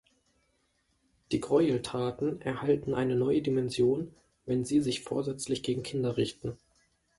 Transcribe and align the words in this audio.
Die 1.31 1.39
Gräueltaten 1.39 2.41
erhalten 2.41 2.95
eine 2.95 3.15
neue 3.15 3.43
Dimension, 3.43 4.11
wenn 4.47 4.65
sie 4.65 4.81
sich 4.81 5.01
vorsätzlich 5.03 5.61
gegen 5.61 5.83
Kinder 5.83 6.17
richten. 6.17 6.57